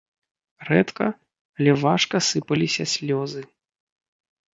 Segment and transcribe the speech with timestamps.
[0.69, 1.07] Рэдка,
[1.59, 3.45] але важка сыпаліся слёзы.